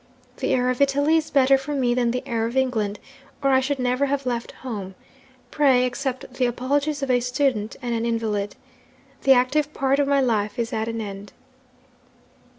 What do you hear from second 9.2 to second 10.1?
The active part of